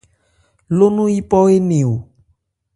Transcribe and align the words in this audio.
Ló 0.77 0.85
nɔn 0.95 1.11
yípɔ 1.15 1.37
énɛn 1.55 1.85
ò. 1.91 1.95